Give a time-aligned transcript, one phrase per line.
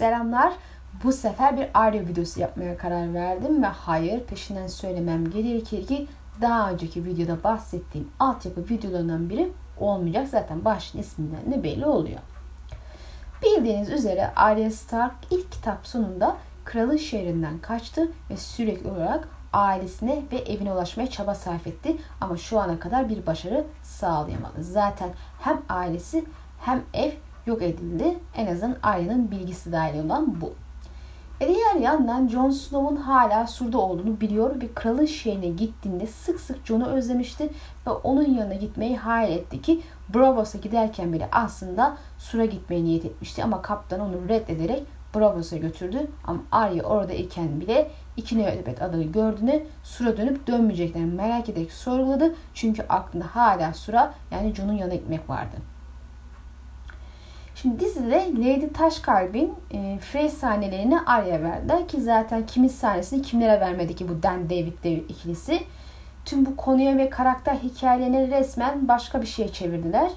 [0.00, 0.52] Selamlar.
[1.04, 6.06] Bu sefer bir audio videosu yapmaya karar verdim ve hayır peşinden söylemem gerekir ki
[6.40, 10.28] daha önceki videoda bahsettiğim altyapı videolarından biri olmayacak.
[10.28, 12.18] Zaten başın isminden de belli oluyor.
[13.42, 20.38] Bildiğiniz üzere Arya Stark ilk kitap sonunda kralın şehrinden kaçtı ve sürekli olarak ailesine ve
[20.38, 24.62] evine ulaşmaya çaba sarf etti ama şu ana kadar bir başarı sağlayamadı.
[24.62, 25.10] Zaten
[25.40, 26.24] hem ailesi
[26.60, 27.10] hem ev
[27.46, 28.18] yok edildi.
[28.36, 30.52] En azından Arya'nın bilgisi dahil olan bu.
[31.40, 36.66] E diğer yandan Jon Snow'un hala surda olduğunu biliyor ve kralın şehrine gittiğinde sık sık
[36.66, 37.50] Jon'u özlemişti
[37.86, 39.80] ve onun yanına gitmeyi hayal etti ki
[40.14, 44.82] Bravos'a giderken bile aslında sura gitmeyi niyet etmişti ama kaptan onu reddederek
[45.14, 51.48] Bravos'a götürdü ama Arya orada iken bile iki nöbet adayı gördüğünde sura dönüp dönmeyeceklerini merak
[51.48, 55.56] ederek sorguladı çünkü aklında hala sura yani Jon'un yanına gitmek vardı.
[57.62, 63.96] Şimdi dizide Lady Taşkalb'in e, Frey sahnelerini Arya verdi ki zaten kimin sahnesini kimlere vermedi
[63.96, 65.62] ki bu Dan David David ikilisi.
[66.24, 70.10] Tüm bu konuya ve karakter hikayelerini resmen başka bir şeye çevirdiler.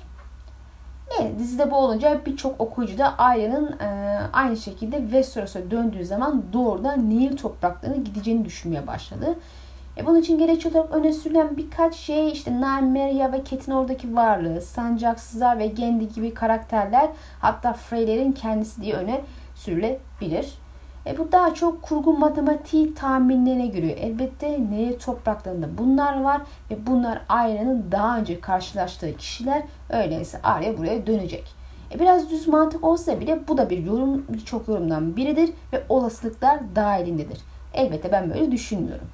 [1.19, 7.09] Evet, dizide bu olunca birçok okuyucu da Arya'nın e, aynı şekilde Westeros'a döndüğü zaman doğrudan
[7.09, 9.35] Nil topraklarına gideceğini düşünmeye başladı.
[9.97, 14.61] E bunun için gerekçe olarak öne sürülen birkaç şey işte Nymeria ve Ket'in oradaki varlığı,
[14.61, 19.21] Sancaksızlar ve Gendi gibi karakterler hatta Freyler'in kendisi diye öne
[19.55, 20.53] sürülebilir.
[21.05, 23.97] E bu daha çok kurgu matematiği tahminlerine giriyor.
[23.97, 26.41] Elbette neye topraklarında bunlar var
[26.71, 29.63] ve bunlar Arya'nın daha önce karşılaştığı kişiler.
[29.89, 31.55] Öyleyse Arya buraya dönecek.
[31.91, 36.59] E biraz düz mantık olsa bile bu da bir yorum, birçok yorumdan biridir ve olasılıklar
[36.75, 37.39] dahilindedir.
[37.73, 39.07] Elbette ben böyle düşünmüyorum.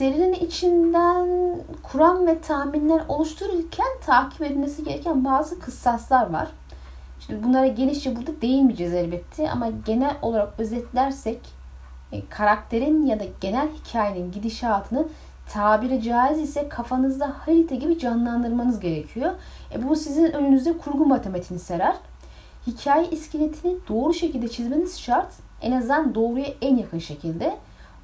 [0.00, 1.28] Serinin içinden
[1.82, 6.48] kuram ve tahminler oluştururken takip edilmesi gereken bazı kıssaslar var.
[7.20, 11.38] Şimdi bunlara genişçe burada değinmeyeceğiz elbette ama genel olarak özetlersek
[12.12, 15.08] e, karakterin ya da genel hikayenin gidişatını
[15.52, 19.32] tabiri caiz ise kafanızda harita gibi canlandırmanız gerekiyor.
[19.72, 21.96] E bu sizin önünüzde kurgu matematiğini serer.
[22.66, 25.32] Hikaye iskeletini doğru şekilde çizmeniz şart.
[25.62, 27.56] En azından doğruya en yakın şekilde.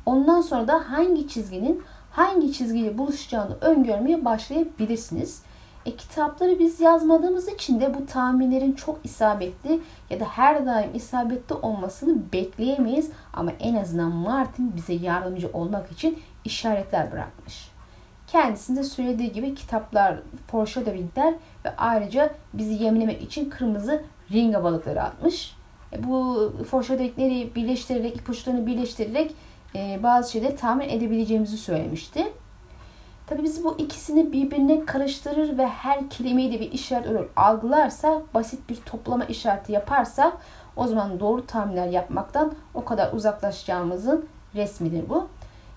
[0.06, 5.42] Ondan sonra da hangi çizginin hangi çizgiyle buluşacağını öngörmeye başlayabilirsiniz.
[5.86, 9.80] E, kitapları biz yazmadığımız için de bu tahminlerin çok isabetli
[10.10, 13.10] ya da her daim isabetli olmasını bekleyemeyiz.
[13.32, 17.70] Ama en azından Martin bize yardımcı olmak için işaretler bırakmış.
[18.26, 20.18] Kendisinde söylediği gibi kitaplar
[20.50, 21.34] foreshadowingler
[21.64, 24.02] ve ayrıca bizi yemlemek için kırmızı
[24.32, 25.56] ringa balıkları atmış.
[25.92, 29.34] E, bu foreshadowingleri birleştirerek, ipuçlarını birleştirerek
[29.76, 32.32] e, bazı şeyleri tahmin edebileceğimizi söylemişti.
[33.26, 38.69] Tabi biz bu ikisini birbirine karıştırır ve her kelimeyi de bir işaret olarak algılarsa, basit
[38.69, 40.32] bir toplama işareti yaparsa
[40.76, 45.28] o zaman doğru tahminler yapmaktan o kadar uzaklaşacağımızın resmidir bu.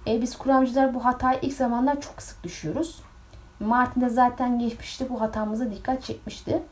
[0.08, 3.02] E, biz kuramcılar bu hatayı ilk zamanlar çok sık düşüyoruz.
[3.60, 6.64] Martin de zaten geçmişte bu hatamıza dikkat çekmişti.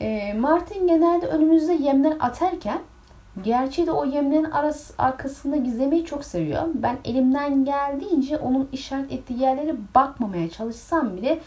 [0.00, 2.78] E, Martin genelde önümüzde yemler atarken
[3.42, 6.62] Gerçi de o yemlerin arası, arkasında gizlemeyi çok seviyor.
[6.74, 11.40] Ben elimden geldiğince onun işaret ettiği yerlere bakmamaya çalışsam bile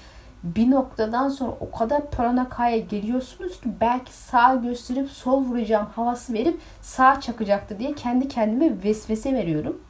[0.44, 6.59] bir noktadan sonra o kadar paranakaya geliyorsunuz ki belki sağ gösterip sol vuracağım havası verip
[6.81, 9.81] sağ çakacaktı diye kendi kendime vesvese veriyorum.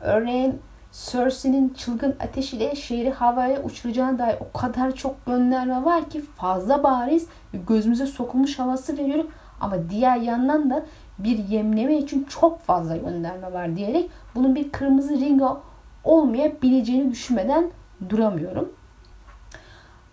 [0.00, 0.60] Örneğin
[0.92, 7.26] Cersei'nin çılgın ateşiyle şehri havaya uçuracağına dair o kadar çok gönderme var ki fazla bariz
[7.52, 9.30] gözümüze sokulmuş havası veriyorum.
[9.60, 10.84] Ama diğer yandan da
[11.18, 15.60] bir yemleme için çok fazla gönderme var diyerek bunun bir kırmızı ringa
[16.04, 17.70] olmayabileceğini düşünmeden
[18.08, 18.72] duramıyorum.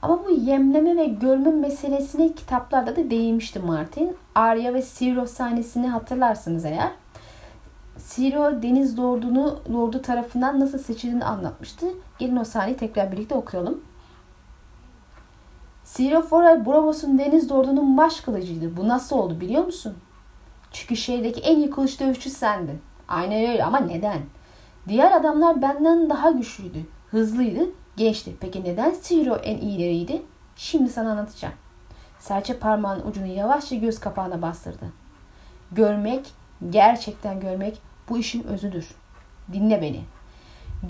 [0.01, 4.17] Ama bu yemleme ve görme meselesine kitaplarda da değinmişti Martin.
[4.35, 6.91] Arya ve Siro sahnesini hatırlarsınız eğer.
[7.97, 11.85] Siro Deniz Lordu'nu Lordu tarafından nasıl seçildiğini anlatmıştı.
[12.19, 13.81] Gelin o sahneyi tekrar birlikte okuyalım.
[15.83, 18.77] Siro Foray Bravos'un Deniz Lordu'nun baş kılıcıydı.
[18.77, 19.95] Bu nasıl oldu biliyor musun?
[20.71, 22.81] Çünkü şehirdeki en iyi kılıç dövüşçü sendin.
[23.07, 24.21] Aynen öyle ama neden?
[24.87, 28.35] Diğer adamlar benden daha güçlüydü, hızlıydı, gençti.
[28.39, 30.21] Peki neden Ciro en iyileriydi?
[30.55, 31.53] Şimdi sana anlatacağım.
[32.19, 34.85] Serçe parmağının ucunu yavaşça göz kapağına bastırdı.
[35.71, 36.31] Görmek,
[36.69, 38.95] gerçekten görmek bu işin özüdür.
[39.53, 40.01] Dinle beni.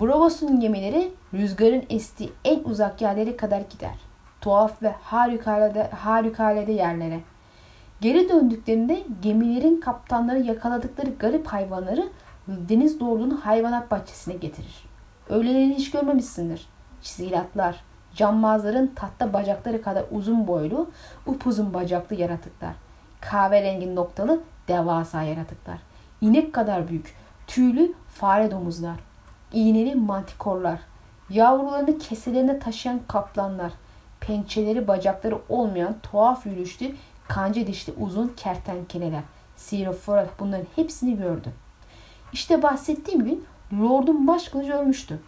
[0.00, 3.94] Bravos'un gemileri rüzgarın estiği en uzak yerlere kadar gider.
[4.40, 7.20] Tuhaf ve harikulade, harikulade yerlere.
[8.02, 12.08] Geri döndüklerinde gemilerin kaptanları yakaladıkları garip hayvanları
[12.48, 14.84] deniz doğruluğunun hayvanat bahçesine getirir.
[15.28, 16.66] Öylelerini hiç görmemişsindir.
[17.02, 17.84] Çizgili atlar,
[18.14, 20.90] cambazların tahta bacakları kadar uzun boylu,
[21.26, 22.72] upuzun bacaklı yaratıklar.
[23.20, 25.78] Kahverengi noktalı devasa yaratıklar.
[26.20, 27.14] İnek kadar büyük,
[27.46, 28.96] tüylü fare domuzlar.
[29.52, 30.78] İğneli mantikorlar.
[31.30, 33.72] Yavrularını keselerine taşıyan kaplanlar.
[34.20, 36.94] Pençeleri bacakları olmayan tuhaf yürüyüşlü
[37.34, 39.22] kanca dişli uzun kertenkeleler.
[39.56, 41.48] Siroforat bunların hepsini gördü.
[42.32, 43.44] İşte bahsettiğim gün
[43.80, 45.18] Lord'un baş kılıcı ölmüştü.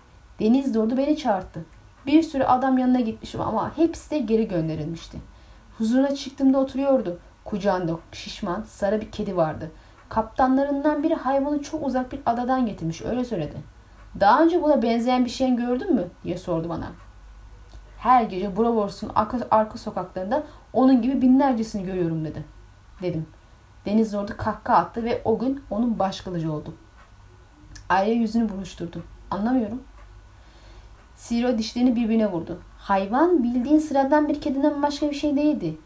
[0.40, 1.64] Deniz Lord'u beni çağırdı.
[2.06, 5.18] Bir sürü adam yanına gitmişim ama hepsi de geri gönderilmişti.
[5.78, 7.18] Huzuruna çıktığımda oturuyordu.
[7.44, 9.70] Kucağında şişman, sarı bir kedi vardı.
[10.08, 13.56] Kaptanlarından biri hayvanı çok uzak bir adadan getirmiş öyle söyledi.
[14.20, 16.92] Daha önce buna benzeyen bir şey gördün mü diye sordu bana.
[18.04, 20.42] Her gece Bravors'un arka, arka sokaklarında
[20.72, 22.44] onun gibi binlercesini görüyorum dedi.
[23.02, 23.26] Dedim.
[23.86, 26.74] Deniz orada kahkaha attı ve o gün onun baş kılıcı oldu.
[27.88, 29.02] Arya yüzünü buruşturdu.
[29.30, 29.82] Anlamıyorum.
[31.16, 32.60] Siro dişlerini birbirine vurdu.
[32.78, 35.78] Hayvan bildiğin sıradan bir kediden başka bir şey değildi.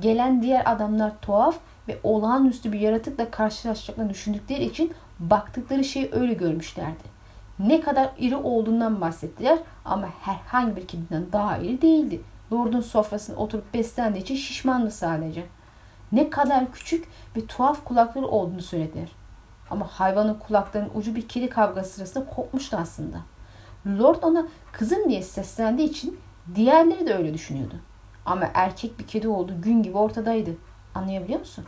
[0.00, 1.58] Gelen diğer adamlar tuhaf
[1.88, 7.11] ve olağanüstü bir yaratıkla karşılaşacaklarını düşündükleri için baktıkları şeyi öyle görmüşlerdi.
[7.58, 12.20] Ne kadar iri olduğundan bahsettiler ama herhangi bir kediden daha iri değildi.
[12.52, 15.46] Lord'un sofrasına oturup beslendiği için şişmandı sadece.
[16.12, 19.08] Ne kadar küçük ve tuhaf kulakları olduğunu söylediler.
[19.70, 23.16] Ama hayvanın kulaklarının ucu bir kedi kavgası sırasında kopmuştu aslında.
[23.86, 26.20] Lord ona kızım diye seslendiği için
[26.54, 27.74] diğerleri de öyle düşünüyordu.
[28.26, 30.50] Ama erkek bir kedi olduğu gün gibi ortadaydı.
[30.94, 31.64] Anlayabiliyor musun?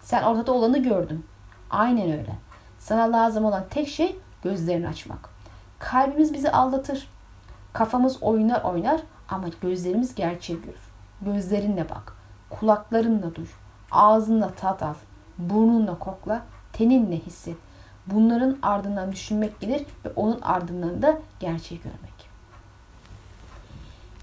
[0.00, 1.26] Sen ortada olanı gördün.
[1.70, 2.34] Aynen öyle.
[2.78, 5.30] Sana lazım olan tek şey gözlerini açmak.
[5.78, 7.08] Kalbimiz bizi aldatır.
[7.72, 10.88] Kafamız oynar oynar ama gözlerimiz gerçeği görür.
[11.22, 12.16] Gözlerinle bak.
[12.50, 13.46] Kulaklarınla duy.
[13.90, 14.94] Ağzınla tat al.
[15.38, 16.42] Burnunla kokla.
[16.72, 17.56] Teninle hisset.
[18.06, 22.28] Bunların ardından düşünmek gelir ve onun ardından da gerçeği görmek.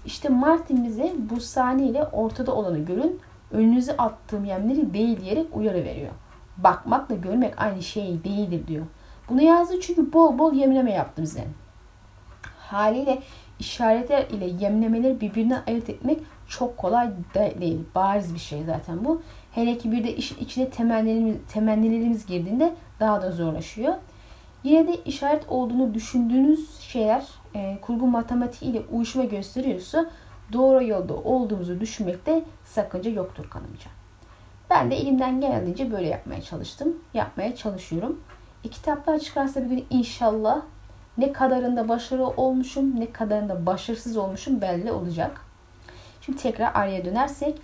[0.06, 3.20] İşte Martin bize bu sahneyle ortada olanı görün,
[3.50, 6.12] önünüze attığım yemleri değil diyerek uyarı veriyor.
[6.56, 8.86] Bakmakla görmek aynı şey değildir diyor.
[9.28, 11.44] Bunu yazdı çünkü bol bol yemleme yaptı bize.
[12.58, 13.22] Haliyle
[13.58, 17.80] işaretler ile yemlemeleri birbirinden ayırt etmek çok kolay değil.
[17.94, 19.22] Bariz bir şey zaten bu.
[19.52, 23.94] Hele ki bir de işin içine temennilerimiz, temennilerimiz girdiğinde daha da zorlaşıyor.
[24.64, 27.24] Yine de işaret olduğunu düşündüğünüz şeyler
[27.54, 30.10] e, kurgu matematiği ile uyuşma gösteriyorsa
[30.52, 33.90] doğru yolda olduğumuzu düşünmekte sakınca yoktur kanımca.
[34.70, 36.96] Ben de elimden geldiğince böyle yapmaya çalıştım.
[37.14, 38.20] Yapmaya çalışıyorum.
[38.66, 40.62] E, kitaplar çıkarsa bir gün inşallah
[41.18, 45.40] ne kadarında başarılı olmuşum ne kadarında başarısız olmuşum belli olacak.
[46.20, 47.58] Şimdi tekrar araya dönersek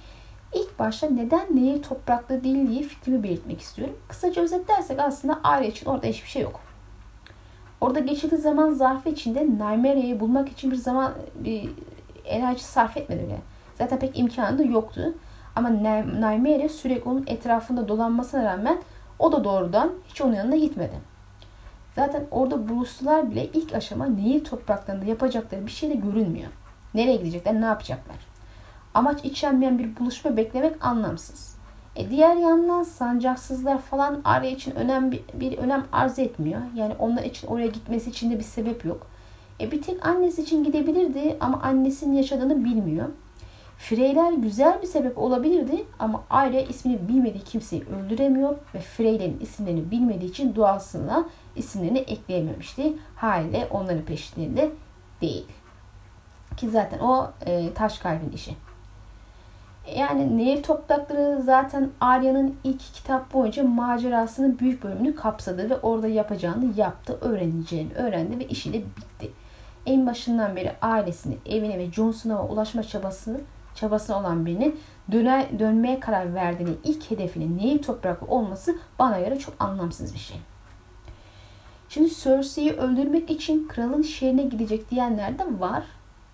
[0.55, 3.99] ilk başta neden nehir topraklı değil diye fikrimi belirtmek istiyorum.
[4.09, 6.61] Kısaca özetlersek aslında Arya için orada hiçbir şey yok.
[7.81, 11.71] Orada geçirdiği zaman zarfı içinde Naimera'yı bulmak için bir zaman bir
[12.25, 13.39] enerji sarf etmedi bile.
[13.79, 15.15] Zaten pek imkanı da yoktu.
[15.57, 15.83] Ama
[16.21, 18.79] Naimera sürekli onun etrafında dolanmasına rağmen
[19.23, 20.95] o da doğrudan hiç onun yanına gitmedi.
[21.95, 26.51] Zaten orada buluştular bile ilk aşama nehir topraklarında yapacakları bir şey de görünmüyor.
[26.95, 28.17] Nereye gidecekler, ne yapacaklar?
[28.95, 31.57] Amaç içenmeyen bir buluşma beklemek anlamsız.
[31.97, 36.61] E diğer yandan sancaksızlar falan Arya için önem bir, bir önem arz etmiyor.
[36.75, 39.07] Yani onlar için oraya gitmesi için de bir sebep yok.
[39.61, 43.09] E bir tek annesi için gidebilirdi ama annesinin yaşadığını bilmiyor.
[43.83, 50.31] Freyler güzel bir sebep olabilirdi ama Arya ismini bilmediği kimseyi öldüremiyor ve Freylerin isimlerini bilmediği
[50.31, 52.93] için duasına isimlerini ekleyememişti.
[53.17, 54.71] Haliyle onların peşlerinde
[55.21, 55.47] değil.
[56.57, 58.55] Ki zaten o e, taş kalbin işi.
[59.97, 66.73] Yani Nehir Toprakları zaten Arya'nın ilk kitap boyunca macerasının büyük bölümünü kapsadı ve orada yapacağını
[66.77, 69.31] yaptı, öğreneceğini öğrendi ve işi de bitti.
[69.87, 73.41] En başından beri ailesini, evine ve Jon Snow'a ulaşma çabasını
[73.75, 74.81] çabası olan birinin
[75.13, 80.37] döne, dönmeye karar verdiğini ilk hedefinin Nehir Topraklı olması bana göre çok anlamsız bir şey.
[81.89, 85.85] Şimdi Cersei'yi öldürmek için kralın şehrine gidecek diyenler de var.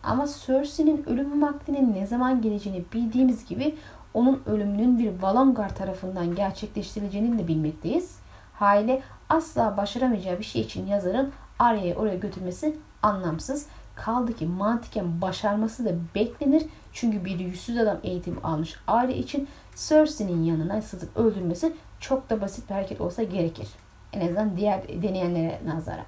[0.02, 3.74] Ama Cersei'nin ölüm vaktinin ne zaman geleceğini bildiğimiz gibi
[4.14, 8.18] onun ölümünün bir Valongar tarafından gerçekleştirileceğini de bilmekteyiz.
[8.54, 13.66] Hale asla başaramayacağı bir şey için yazarın Arya'yı oraya götürmesi anlamsız.
[14.04, 16.62] Kaldı ki mantıken başarması da beklenir.
[16.92, 22.68] Çünkü bir yüzsüz adam eğitim almış Arya için Cersei'nin yanına sızıp öldürmesi çok da basit
[22.68, 23.68] bir hareket olsa gerekir.
[24.12, 26.04] En azından diğer deneyenlere nazara.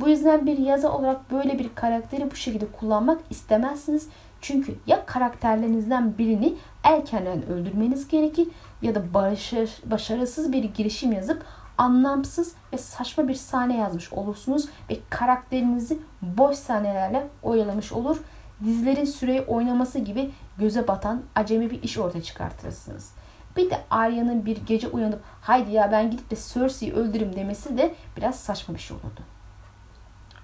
[0.00, 4.08] Bu yüzden bir yazı olarak böyle bir karakteri bu şekilde kullanmak istemezsiniz.
[4.40, 8.48] Çünkü ya karakterlerinizden birini erkenden öldürmeniz gerekir
[8.82, 11.44] ya da başarı, başarısız bir girişim yazıp
[11.80, 18.16] anlamsız ve saçma bir sahne yazmış olursunuz ve karakterinizi boş sahnelerle oyalamış olur.
[18.64, 23.12] Dizilerin süreyi oynaması gibi göze batan acemi bir iş ortaya çıkartırsınız.
[23.56, 27.94] Bir de Arya'nın bir gece uyanıp haydi ya ben gidip de Cersei'yi öldürürüm demesi de
[28.16, 29.20] biraz saçma bir şey olurdu.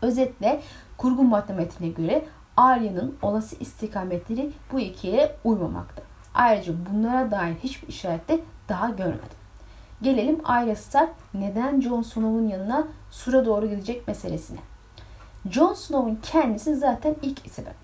[0.03, 0.63] Özetle
[0.97, 2.25] kurgu matematiğine göre
[2.57, 6.03] Arya'nın olası istikametleri bu ikiye uymamakta.
[6.35, 9.36] Ayrıca bunlara dair hiçbir işaret de daha görmedim.
[10.03, 10.41] Gelelim
[10.77, 14.59] Stark neden Jon Snow'un yanına Sur'a doğru gidecek meselesine.
[15.51, 17.75] Jon Snow'un kendisi zaten ilk sebep.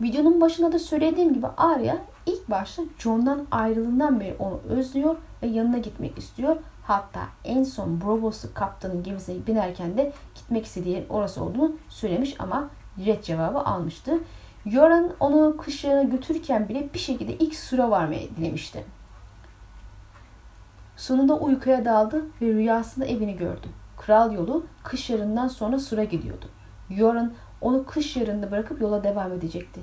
[0.00, 5.78] Videonun başında da söylediğim gibi Arya ilk başta Jon'dan ayrılığından beri onu özlüyor ve yanına
[5.78, 6.56] gitmek istiyor.
[6.82, 12.70] Hatta en son Bravos'u kaptanın gemisine binerken de gitmek istediği yerin orası olduğunu söylemiş ama
[13.06, 14.18] red cevabı almıştı.
[14.64, 18.84] Yoran onu kışlarına götürürken bile bir şekilde ilk sıra varmayı dilemişti.
[21.00, 23.66] Sonunda uykuya daldı ve rüyasında evini gördü.
[23.96, 26.46] Kral yolu kış yarından sonra Sur'a gidiyordu.
[26.90, 29.80] Yoran onu kış yarında bırakıp yola devam edecekti.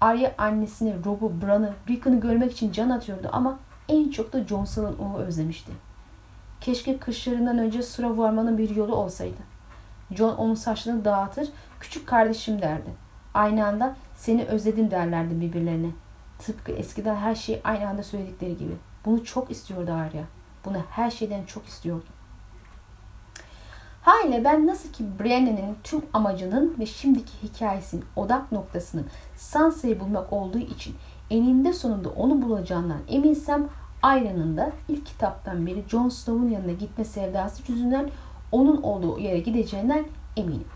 [0.00, 3.58] Arya annesini, Rob'u, Bran'ı, Rickon'u görmek için can atıyordu ama
[3.88, 4.66] en çok da Jon
[4.98, 5.72] onu özlemişti.
[6.60, 9.40] Keşke kışlarından önce Sur'a varmanın bir yolu olsaydı.
[10.10, 11.48] Jon onun saçlarını dağıtır,
[11.80, 12.90] küçük kardeşim derdi.
[13.34, 15.90] Aynı anda seni özledim derlerdi birbirlerine.
[16.38, 18.72] Tıpkı eskiden her şeyi aynı anda söyledikleri gibi.
[19.04, 20.35] Bunu çok istiyordu Arya.
[20.66, 22.04] Bunu her şeyden çok istiyordu.
[24.02, 29.06] Haliyle ben nasıl ki Brienne'nin tüm amacının ve şimdiki hikayesinin odak noktasının
[29.36, 30.94] Sansa'yı bulmak olduğu için
[31.30, 33.68] eninde sonunda onu bulacağından eminsem
[34.02, 38.10] Arya'nın da ilk kitaptan beri Jon Snow'un yanına gitme sevdası yüzünden
[38.52, 40.04] onun olduğu yere gideceğinden
[40.36, 40.66] eminim.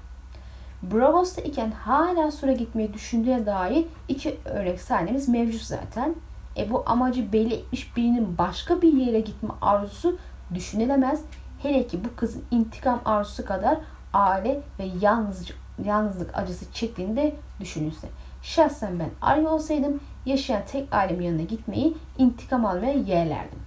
[0.82, 6.14] Bravos'ta iken hala Sur'a gitmeyi düşündüğüne dair iki örnek sahnemiz mevcut zaten.
[6.56, 10.18] E bu amacı belli etmiş birinin başka bir yere gitme arzusu
[10.54, 11.22] düşünülemez.
[11.62, 13.78] Hele ki bu kızın intikam arzusu kadar
[14.12, 18.08] aile ve yalnızlık, yalnızlık acısı çektiğinde düşünülse.
[18.42, 23.58] Şahsen ben Arya olsaydım yaşayan tek ailemin yanına gitmeyi, intikam almaya yeğlerdim.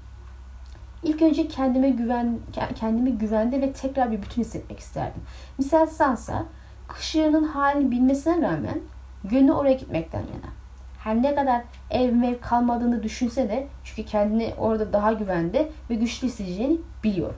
[1.03, 2.39] İlk önce kendime güven,
[2.75, 5.21] kendimi güvende ve tekrar bir bütün hissetmek isterdim.
[5.57, 6.45] Misal Sansa,
[6.87, 8.79] kış yarının halini bilmesine rağmen
[9.23, 10.62] gönlü oraya gitmekten yana.
[11.03, 16.27] Her ne kadar ev mev kalmadığını düşünse de çünkü kendini orada daha güvende ve güçlü
[16.27, 17.33] hissedeceğini biliyor.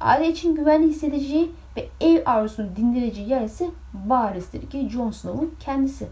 [0.00, 6.08] Aile için güvenli hissedeceği ve ev arzusunu dindireceği yer ise barizdir ki Jon Snow'un kendisi.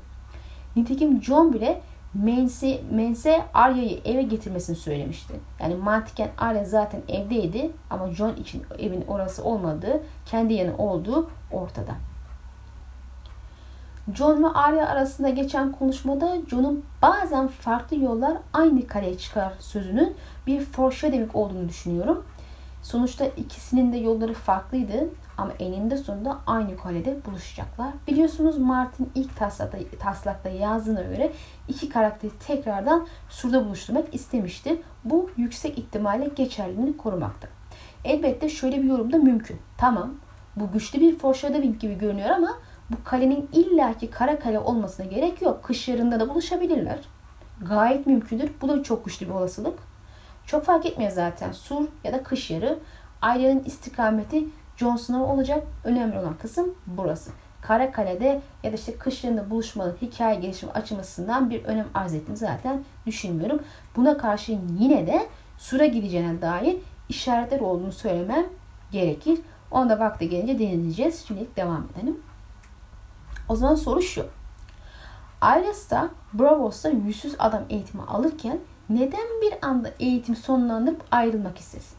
[0.76, 1.80] Nitekim Jon bile
[2.14, 5.34] Mense, Mense Arya'yı eve getirmesini söylemişti.
[5.60, 11.94] Yani mantıken Arya zaten evdeydi ama Jon için evin orası olmadığı, kendi yanı olduğu ortada.
[14.12, 20.14] Jon ve Arya arasında geçen konuşmada Jon'un bazen farklı yollar aynı kaleye çıkar sözünün
[20.46, 22.24] bir foreshadowing olduğunu düşünüyorum.
[22.82, 25.08] Sonuçta ikisinin de yolları farklıydı
[25.38, 27.92] ama eninde sonunda aynı kalede buluşacaklar.
[28.08, 31.32] Biliyorsunuz Martin ilk taslakta, taslakta yazdığına göre
[31.68, 34.82] iki karakteri tekrardan surda buluşturmak istemişti.
[35.04, 37.48] Bu yüksek ihtimalle geçerliliğini korumakta.
[38.04, 39.58] Elbette şöyle bir yorum da mümkün.
[39.78, 40.14] Tamam
[40.56, 42.58] bu güçlü bir foreshadowing gibi görünüyor ama
[42.90, 45.64] bu kalenin illaki kara kale olmasına gerek yok.
[45.64, 46.98] Kış yarında da buluşabilirler.
[47.68, 48.50] Gayet mümkündür.
[48.60, 49.78] Bu da çok güçlü bir olasılık.
[50.46, 51.52] Çok fark etmiyor zaten.
[51.52, 52.78] Sur ya da kış yarı.
[53.22, 54.44] Ailenin istikameti
[54.76, 55.64] Jon Snow olacak.
[55.84, 57.30] Önemli olan kısım burası.
[57.62, 62.84] Kara Kale'de ya da işte kışlarında buluşmanın hikaye gelişimi açılmasından bir önem arz ettim zaten
[63.06, 63.62] düşünmüyorum.
[63.96, 65.26] Buna karşı yine de
[65.58, 66.76] Sur'a gideceğine dair
[67.08, 68.46] işaretler olduğunu söylemem
[68.92, 69.38] gerekir.
[69.70, 71.24] Onu da vakti gelince deneyeceğiz.
[71.28, 72.16] Şimdilik devam edelim.
[73.48, 74.26] O zaman soru şu.
[75.40, 78.58] Ailes'ta Bravos'ta yüzsüz adam eğitimi alırken
[78.90, 81.96] neden bir anda eğitim sonlandırıp ayrılmak istesin?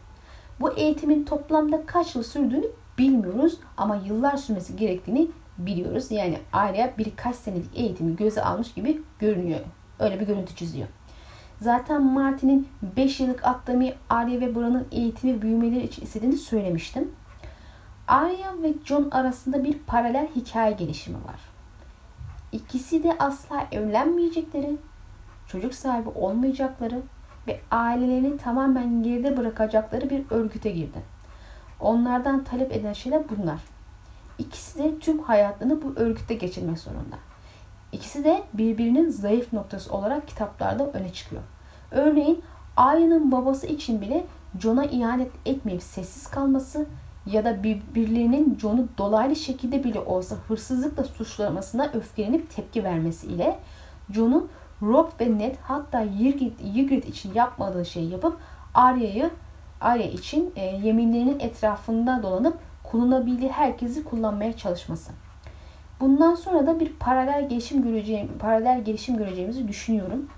[0.60, 6.12] Bu eğitimin toplamda kaç yıl sürdüğünü bilmiyoruz ama yıllar sürmesi gerektiğini biliyoruz.
[6.12, 9.60] Yani Arya birkaç senelik eğitimi göze almış gibi görünüyor.
[10.00, 10.88] Öyle bir görüntü çiziyor.
[11.62, 17.12] Zaten Martin'in 5 yıllık atlamayı Arya ve Bran'ın eğitimi büyümeleri için istediğini söylemiştim.
[18.08, 21.40] Arya ve Jon arasında bir paralel hikaye gelişimi var.
[22.52, 24.78] İkisi de asla evlenmeyecekleri,
[25.48, 27.02] çocuk sahibi olmayacakları
[27.48, 31.02] ve ailelerini tamamen geride bırakacakları bir örgüte girdi.
[31.80, 33.60] Onlardan talep eden şeyler bunlar.
[34.40, 37.16] İkisi de tüm hayatlarını bu örgütte geçirmek zorunda.
[37.92, 41.42] İkisi de birbirinin zayıf noktası olarak kitaplarda öne çıkıyor.
[41.92, 42.44] Örneğin
[42.78, 44.26] Arya'nın babası için bile
[44.60, 46.86] Jon'a ihanet etmeyip sessiz kalması
[47.25, 53.60] ya da birbirlerinin John'u dolaylı şekilde bile olsa hırsızlıkla suçlamasına öfkelenip tepki vermesi ile
[54.12, 54.50] John'un
[54.82, 58.38] Rob ve Ned hatta Ygritte için yapmadığı şeyi yapıp
[58.74, 59.29] Arya'yı
[59.82, 65.12] Arya için e, yeminlerinin etrafında dolanıp kullanabildiği herkesi kullanmaya çalışması.
[66.00, 70.29] Bundan sonra da bir paralel gelişim göreceğim, paralel gelişim göreceğimizi düşünüyorum.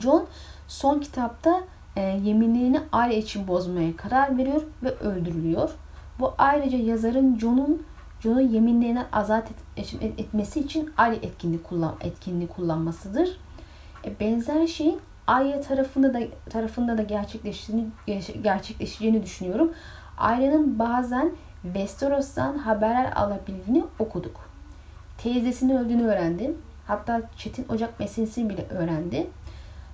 [0.00, 0.26] John
[0.68, 1.60] Son kitapta
[1.96, 5.70] e, yeminlerini aile için bozmaya karar veriyor ve öldürülüyor.
[6.20, 7.82] Bu ayrıca yazarın John'un
[8.20, 13.38] John'u yeminlerinden azat et, etmesi için aile etkinliği, kullan, etkinliği kullanmasıdır.
[14.04, 16.20] E, benzer şeyin Arya tarafında da
[16.50, 17.86] tarafında da gerçekleştiğini
[18.42, 19.72] gerçekleşeceğini düşünüyorum.
[20.18, 21.32] Arya'nın bazen
[21.62, 24.48] Westeros'tan haberler alabildiğini okuduk.
[25.18, 26.58] Teyzesinin öldüğünü öğrendim.
[26.86, 29.30] Hatta Çetin Ocak meselesini bile öğrendi.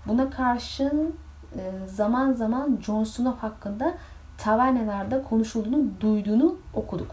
[0.07, 1.15] Buna karşın
[1.87, 3.95] zaman zaman Jon Snow hakkında
[4.39, 7.11] tavernelerde konuşulduğunu duyduğunu okuduk.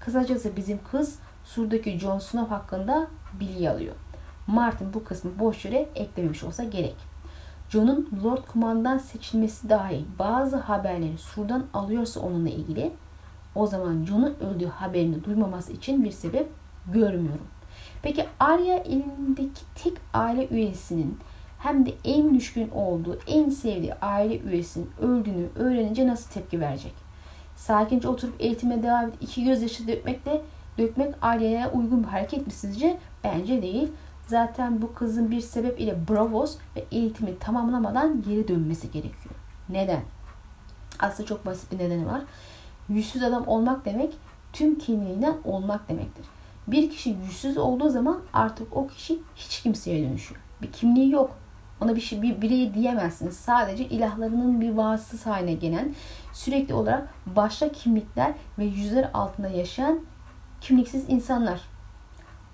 [0.00, 3.06] Kısacası bizim kız Sur'daki Jon Snow hakkında
[3.40, 3.94] bilgi alıyor.
[4.46, 6.96] Martin bu kısmı boş yere eklememiş olsa gerek.
[7.68, 12.92] Jon'un Lord Kumandan seçilmesi dahi bazı haberleri Sur'dan alıyorsa onunla ilgili
[13.54, 16.48] o zaman Jon'un öldüğü haberini duymaması için bir sebep
[16.92, 17.46] görmüyorum.
[18.02, 21.18] Peki Arya elindeki tek aile üyesinin
[21.62, 26.94] hem de en düşkün olduğu, en sevdiği aile üyesinin öldüğünü öğrenince nasıl tepki verecek?
[27.56, 30.42] Sakince oturup eğitime devam edip iki gözyaşı dökmekle
[30.78, 32.98] dökmek Arya'ya uygun bir hareket mi sizce?
[33.24, 33.92] Bence değil.
[34.26, 39.34] Zaten bu kızın bir sebep ile Bravos ve eğitimi tamamlamadan geri dönmesi gerekiyor.
[39.68, 40.00] Neden?
[40.98, 42.22] Aslında çok basit bir nedeni var.
[42.88, 44.14] Yüzsüz adam olmak demek
[44.52, 46.24] tüm kimliğinden olmak demektir.
[46.66, 50.40] Bir kişi yüzsüz olduğu zaman artık o kişi hiç kimseye dönüşüyor.
[50.62, 51.41] Bir kimliği yok.
[51.82, 53.36] Ona bir şey bir birey diyemezsiniz.
[53.36, 55.94] Sadece ilahlarının bir vasıtası haline gelen
[56.32, 60.00] sürekli olarak başka kimlikler ve yüzler altında yaşayan
[60.60, 61.60] kimliksiz insanlar.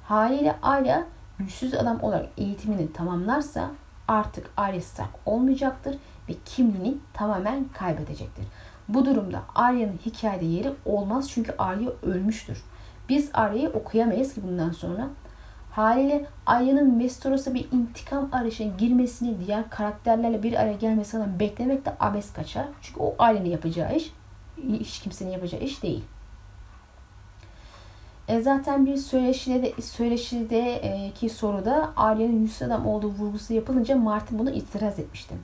[0.04, 1.04] Haliyle Arya
[1.38, 3.70] yüzsüz adam olarak eğitimini tamamlarsa
[4.08, 5.96] artık Arya Stark olmayacaktır
[6.28, 8.44] ve kimliğini tamamen kaybedecektir.
[8.88, 12.64] Bu durumda Arya'nın hikayede yeri olmaz çünkü Arya ölmüştür.
[13.08, 15.08] Biz Arya'yı okuyamayız ki bundan sonra.
[15.70, 22.32] Haliyle Arya'nın Westeros'a bir intikam arayışına girmesini diğer karakterlerle bir araya gelmesini beklemek de abes
[22.32, 22.66] kaçar.
[22.82, 24.12] Çünkü o Arya'nın yapacağı iş
[24.68, 26.04] hiç kimsenin yapacağı iş değil.
[28.28, 34.50] E zaten bir söyleşide de, söyleşideki soruda Arya'nın yüzsüz adam olduğu vurgusu yapılınca Martin buna
[34.50, 35.34] itiraz etmişti.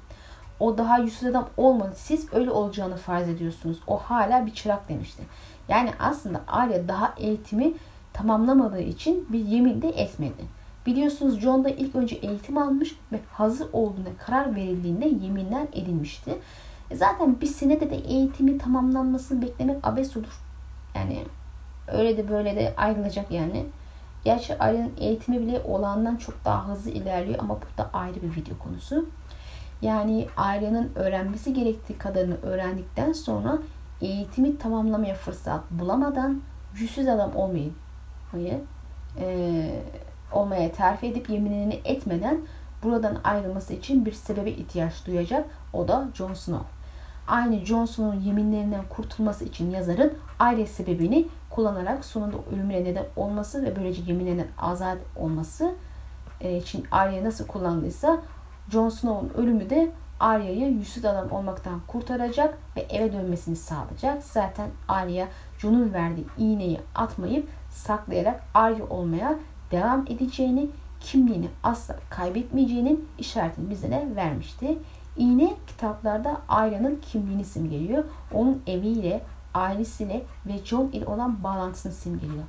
[0.60, 1.92] O daha yüzsüz adam olmadı.
[1.96, 3.80] Siz öyle olacağını farz ediyorsunuz.
[3.86, 5.22] O hala bir çırak demişti.
[5.68, 7.74] Yani aslında Arya daha eğitimi
[8.14, 10.44] tamamlamadığı için bir yemin de etmedi.
[10.86, 16.38] Biliyorsunuz John da ilk önce eğitim almış ve hazır olduğuna karar verildiğinde yeminler edilmişti.
[16.90, 20.40] E zaten bir senede de eğitimi tamamlanmasını beklemek abes olur.
[20.94, 21.24] Yani
[21.88, 23.66] öyle de böyle de ayrılacak yani.
[24.24, 28.58] Gerçi Arya'nın eğitimi bile olandan çok daha hızlı ilerliyor ama bu da ayrı bir video
[28.58, 29.08] konusu.
[29.82, 33.58] Yani Arya'nın öğrenmesi gerektiği kadarını öğrendikten sonra
[34.00, 36.40] eğitimi tamamlamaya fırsat bulamadan
[36.74, 37.70] yüzsüz adam olmayı
[39.18, 39.66] e,
[40.32, 42.40] olmaya terfi edip yeminini etmeden
[42.82, 45.46] buradan ayrılması için bir sebebe ihtiyaç duyacak.
[45.72, 46.66] O da Jon Snow.
[47.28, 53.76] Aynı Jon Snow'un yeminlerinden kurtulması için yazarın aile sebebini kullanarak sonunda ölümüne neden olması ve
[53.76, 55.74] böylece yeminlerinden azat olması
[56.40, 58.22] e, için Arya'yı nasıl kullandıysa
[58.70, 64.22] Jon Snow'un ölümü de Arya'yı yüzsüz adam olmaktan kurtaracak ve eve dönmesini sağlayacak.
[64.22, 69.38] Zaten Arya Jon'un verdiği iğneyi atmayıp saklayarak Arya olmaya
[69.70, 74.78] devam edeceğini, kimliğini asla kaybetmeyeceğinin işaretini bize de vermişti.
[75.16, 78.04] İğne kitaplarda Arya'nın kimliğini simgeliyor.
[78.32, 79.22] Onun eviyle,
[79.54, 82.44] ailesiyle ve John ile olan bağlantısını simgeliyor.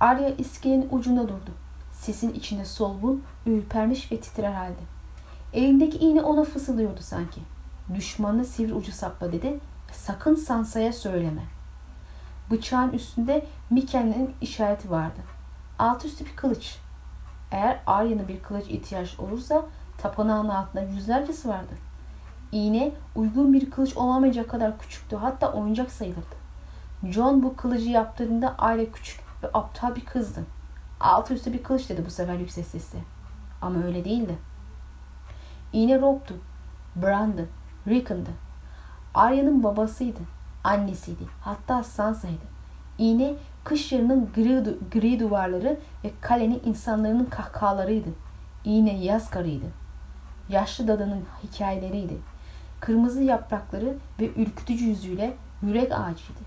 [0.00, 1.50] Arya iskelenin ucunda durdu.
[1.92, 4.82] Sesin içinde solgun, ürpermiş ve titrer halde.
[5.52, 7.40] Elindeki iğne ona fısıldıyordu sanki.
[7.94, 9.60] Düşmanını sivri ucu sapla dedi.
[9.92, 11.42] Sakın Sansa'ya söyleme.
[12.52, 15.20] Bıçağın üstünde Miken'in işareti vardı.
[15.78, 16.78] Alt üstü bir kılıç.
[17.50, 19.64] Eğer Arya'nın bir kılıç ihtiyaç olursa
[19.98, 21.72] tapınağın altında yüzlercesi vardı.
[22.52, 25.16] İğne uygun bir kılıç olamayacak kadar küçüktü.
[25.16, 26.36] Hatta oyuncak sayılırdı.
[27.04, 30.44] John bu kılıcı yaptığında Arya küçük ve aptal bir kızdı.
[31.00, 32.98] Alt üstü bir kılıç dedi bu sefer yüksek sesle.
[33.62, 34.38] Ama öyle değildi.
[35.72, 36.34] İğne Rob'tu.
[36.96, 37.48] Bran'dı.
[37.88, 38.30] Rickon'dı.
[39.14, 40.20] Arya'nın babasıydı.
[40.64, 41.24] Annesiydi.
[41.40, 42.52] Hatta Sansa'ydı.
[42.98, 48.08] İğne kış yarının gri, gri duvarları ve kalenin insanların kahkahalarıydı.
[48.64, 49.66] İğne yaz karıydı.
[50.48, 52.18] Yaşlı dadının hikayeleriydi.
[52.80, 56.40] Kırmızı yaprakları ve ürkütücü yüzüyle yürek ağacıydı.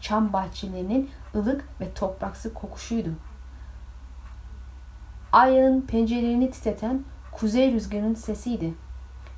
[0.00, 3.10] Çam bahçelerinin ılık ve topraksı kokuşuydu.
[5.32, 8.74] Arya'nın pencerelerini titreten kuzey rüzgarının sesiydi.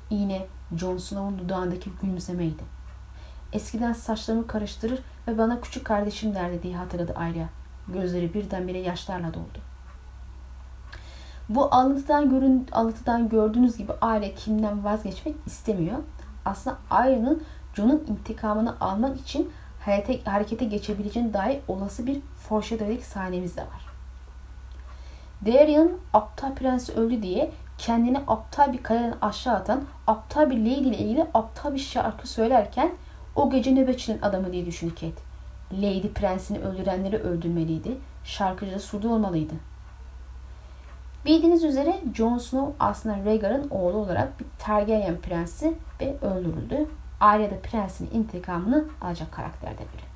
[0.09, 0.45] İğne
[0.77, 2.63] Jon Snow'un dudağındaki gülümsemeydi.
[3.53, 7.49] Eskiden saçlarımı karıştırır ve bana küçük kardeşim derdi diye hatırladı Arya.
[7.87, 9.59] Gözleri birdenbire yaşlarla doldu.
[11.49, 15.97] Bu alıntıdan, görün, alıntıdan gördüğünüz gibi aile kimden vazgeçmek istemiyor.
[16.45, 19.51] Aslında Arya'nın John'un intikamını almak için
[19.85, 23.85] harekete, harekete geçebileceğine dair olası bir foreshadowing sahnemiz de var.
[25.45, 30.97] Darian aptal prensi öldü diye kendini aptal bir kaleden aşağı atan aptal bir lady ile
[30.97, 32.91] ilgili aptal bir şarkı söylerken
[33.35, 35.21] o gece nöbetçinin adamı diye düşün Kate.
[35.71, 37.97] Lady prensini öldürenleri öldürmeliydi.
[38.23, 39.53] Şarkıcı da surdu olmalıydı.
[41.25, 46.87] Bildiğiniz üzere Jon Snow aslında Rhaegar'ın oğlu olarak bir Targaryen prensi ve öldürüldü.
[47.19, 50.13] Arya prensin intikamını alacak karakterde biri.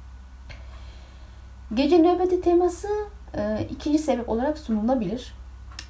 [1.74, 2.88] Gece nöbeti teması
[3.36, 5.34] e, ikinci sebep olarak sunulabilir.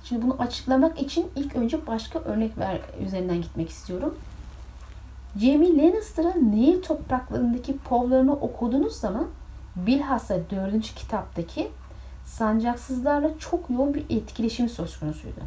[0.04, 4.18] Şimdi bunu açıklamak için ilk önce başka örnek ver, üzerinden gitmek istiyorum.
[5.40, 9.28] Jaime Lannister'ın Nehir topraklarındaki povlarını okuduğunuz zaman
[9.76, 11.68] bilhassa dördüncü kitaptaki
[12.26, 15.40] sancaksızlarla çok yoğun bir etkileşimi söz konusuydu.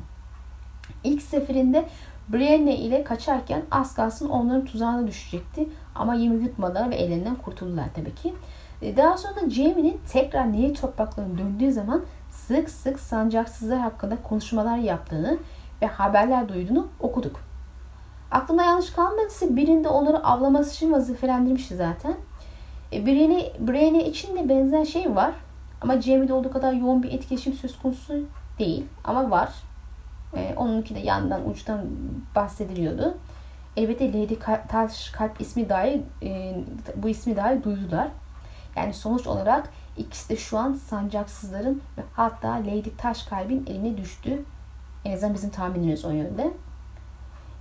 [1.04, 1.88] İlk seferinde
[2.28, 5.68] Brienne ile kaçarken az kalsın onların tuzağına düşecekti.
[5.94, 8.34] Ama yemi yutmadılar ve ellerinden kurtuldular tabii ki.
[8.82, 14.78] E, daha sonra da Jaime'nin tekrar Nehir topraklarına döndüğü zaman sık sık sancaksızlar hakkında konuşmalar
[14.78, 15.38] yaptığını
[15.82, 17.49] ve haberler duyduğunu okuduk.
[18.30, 22.14] Aklımda yanlış kalmadıysa birinde onları avlaması için vazifelendirmişti zaten.
[22.92, 23.06] E,
[23.66, 25.34] Brienne için de benzer şey var.
[25.80, 28.14] Ama Jamie'de olduğu kadar yoğun bir etkileşim söz konusu
[28.58, 28.84] değil.
[29.04, 29.50] Ama var.
[30.36, 31.80] E, onunki de yandan uçtan
[32.34, 33.14] bahsediliyordu.
[33.76, 34.38] Elbette Lady
[34.68, 36.54] Taş Kalp ismi dahi e,
[36.96, 38.08] bu ismi dahi duydular.
[38.76, 44.44] Yani sonuç olarak ikisi de şu an sancaksızların ve hatta Lady Taş Kalbin eline düştü.
[45.04, 46.52] En azından bizim tahminimiz o yönde.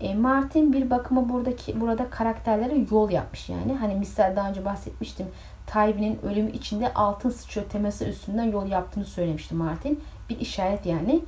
[0.02, 3.74] E, Martin bir bakıma buradaki burada karakterlere yol yapmış yani.
[3.80, 5.28] Hani misal daha önce bahsetmiştim.
[5.68, 10.00] Tywin'in ölümü içinde altın sıçıyor teması üstünden yol yaptığını söylemişti Martin.
[10.30, 11.22] Bir işaret yani.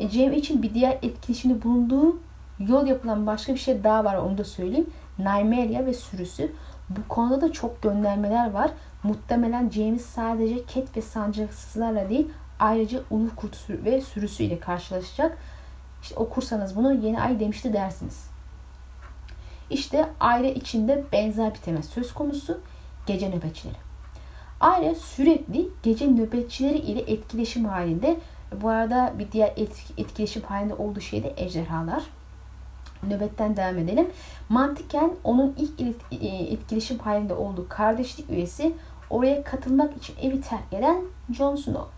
[0.00, 2.18] E, Jaime için bir diğer etkileşimde bulunduğu
[2.58, 4.90] yol yapılan başka bir şey daha var onu da söyleyeyim.
[5.18, 6.52] Nymeria ve sürüsü.
[6.90, 8.70] Bu konuda da çok göndermeler var.
[9.02, 12.28] Muhtemelen James sadece Cat ve sancıksızlarla değil
[12.60, 15.38] ayrıca Uluf kurtu ve sürüsü ile karşılaşacak.
[16.02, 18.26] İşte okursanız bunu yeni ay demişti dersiniz.
[19.70, 22.60] İşte aile içinde benzer bir tema söz konusu
[23.06, 23.76] gece nöbetçileri.
[24.60, 28.16] Aile sürekli gece nöbetçileri ile etkileşim halinde.
[28.62, 29.52] Bu arada bir diğer
[29.98, 32.02] etkileşim halinde olduğu şey de ejderhalar.
[33.02, 34.10] Nöbetten devam edelim.
[34.48, 38.74] Mantıken onun ilk e, etkileşim halinde olduğu kardeşlik üyesi
[39.10, 41.90] oraya katılmak için evi terk eden Jon Snow.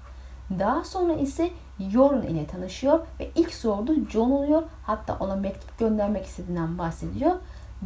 [0.59, 1.51] Daha sonra ise
[1.93, 4.63] Yorun ile tanışıyor ve ilk sorduğu Jon oluyor.
[4.83, 7.33] Hatta ona mektup göndermek istediğinden bahsediyor.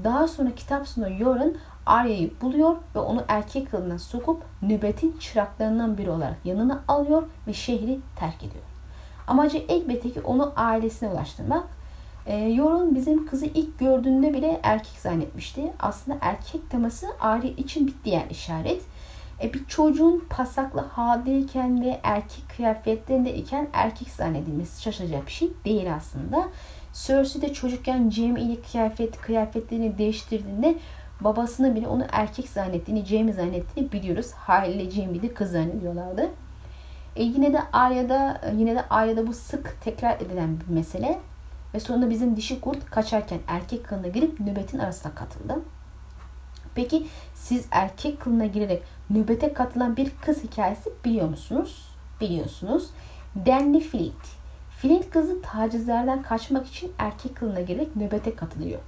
[0.04, 6.10] Daha sonra kitap sonu Yorun Arya'yı buluyor ve onu erkek kılığına sokup nöbetin çıraklarından biri
[6.10, 8.64] olarak yanına alıyor ve şehri terk ediyor.
[9.26, 11.64] Amacı elbette ki onu ailesine ulaştırmak.
[12.26, 15.72] E, Yorun bizim kızı ilk gördüğünde bile erkek zannetmişti.
[15.80, 18.82] Aslında erkek teması Arya için bir diğer işaret.
[19.42, 25.94] E, bir çocuğun pasaklı haldeyken ve erkek kıyafetlerinde iken erkek zannedilmesi şaşacak bir şey değil
[25.94, 26.48] aslında.
[26.92, 30.76] Cersei de çocukken Jaime ile kıyafet, kıyafetlerini değiştirdiğinde
[31.20, 34.32] babasını bile onu erkek zannettiğini, Jaime zannettiğini biliyoruz.
[34.32, 36.30] Haliyle Jaime'i de kız zannediyorlardı.
[37.16, 41.20] E yine de Arya'da yine de Arya'da bu sık tekrar edilen bir mesele.
[41.74, 45.58] Ve sonunda bizim dişi kurt kaçarken erkek kılına girip nöbetin arasına katıldı.
[46.74, 51.88] Peki siz erkek kılına girerek nöbete katılan bir kız hikayesi biliyor musunuz?
[52.20, 52.90] Biliyorsunuz.
[53.46, 54.24] Danny Flint.
[54.70, 58.80] Flint kızı tacizlerden kaçmak için erkek kılına girerek nöbete katılıyor.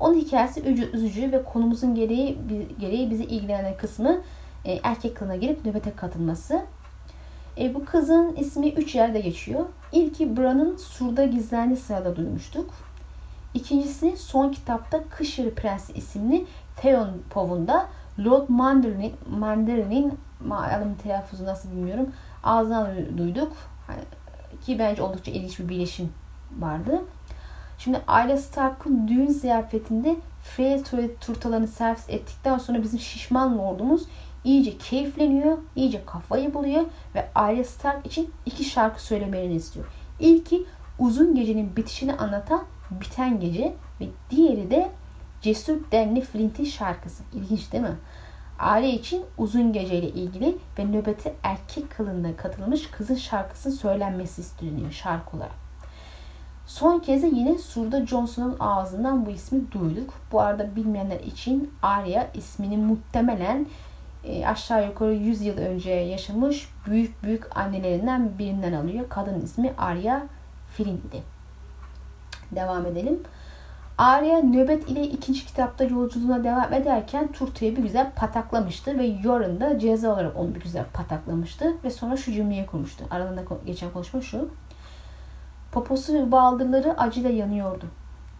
[0.00, 2.38] Onun hikayesi üzücü ve konumuzun gereği,
[2.80, 4.20] gereği bizi ilgilenen kısmı
[4.64, 6.62] e, erkek kılına girip nöbete katılması.
[7.58, 9.66] E, bu kızın ismi üç yerde geçiyor.
[9.92, 12.70] İlki Bran'ın Surda Gizlendiği sırada duymuştuk.
[13.54, 16.46] İkincisi son kitapta Kışır Prensi isimli
[16.82, 17.88] Theon Pov'unda
[18.24, 22.12] Lord Mandarin'in Mandarin'in malum telaffuzu nasıl bilmiyorum
[22.44, 23.52] ağzından duyduk.
[23.86, 24.00] Hani,
[24.66, 26.12] ki bence oldukça ilginç bir birleşim
[26.58, 27.02] vardı.
[27.78, 30.82] Şimdi aile Stark'ın düğün ziyafetinde Frey
[31.20, 34.06] turtalarını servis ettikten sonra bizim şişman lordumuz
[34.44, 39.86] iyice keyifleniyor, iyice kafayı buluyor ve aile Stark için iki şarkı söylemelerini istiyor.
[40.20, 40.64] İlki
[40.98, 44.90] uzun gecenin bitişini anlatan Biten Gece ve diğeri de
[45.42, 47.22] Cesur Denli Flint'in şarkısı.
[47.34, 47.96] İlginç değil mi?
[48.58, 55.36] Aile için uzun geceyle ilgili ve nöbete erkek kılığında katılmış kızın şarkısının söylenmesi isteniyor şarkı
[55.36, 55.68] olarak.
[56.66, 60.14] Son kez yine Surda Johnson'un ağzından bu ismi duyduk.
[60.32, 63.66] Bu arada bilmeyenler için Arya ismini muhtemelen
[64.24, 69.08] e, aşağı yukarı 100 yıl önce yaşamış büyük büyük annelerinden birinden alıyor.
[69.08, 70.26] Kadın ismi Arya
[70.78, 71.22] idi.
[72.52, 73.22] Devam edelim.
[73.98, 79.78] Arya nöbet ile ikinci kitapta yolculuğuna devam ederken Turtu'yu bir güzel pataklamıştı ve Yoren da
[79.78, 83.04] ceza olarak onu bir güzel pataklamıştı ve sonra şu cümleyi kurmuştu.
[83.10, 84.48] Aralarında geçen konuşma şu.
[85.72, 87.84] Poposu ve baldırları acıyla yanıyordu.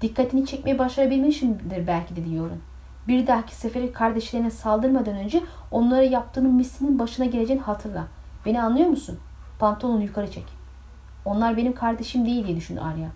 [0.01, 2.63] Dikkatini çekmeye başarabilmişimdir belki de diyorum.
[3.09, 8.05] Bir dahaki sefere kardeşlerine saldırmadan önce onlara yaptığının mislinin başına geleceğini hatırla.
[8.47, 9.19] Beni anlıyor musun?
[9.59, 10.47] Pantolonu yukarı çek.
[11.25, 13.09] Onlar benim kardeşim değil diye düşündü Arya.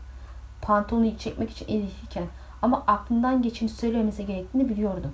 [0.63, 2.25] Pantolonu çekmek için eğilirken
[2.63, 5.11] ama aklından geçeni söylemesi gerektiğini biliyordu.